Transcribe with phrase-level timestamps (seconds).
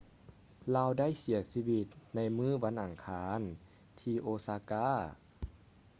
[0.75, 3.39] ລາວໄດ້ເສຍຊີວິດໃນມື້ວັນອັງຄານ
[3.99, 5.49] ທີ່ ໂອຊາກາ osaka